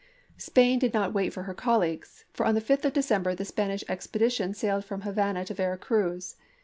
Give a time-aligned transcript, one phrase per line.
[0.39, 3.83] Spain did not wait for her colleagues, for on the 5th of December the Spanish
[3.87, 4.55] expedition isei.
[4.55, 6.37] sailed from Havana to Vera Cruz.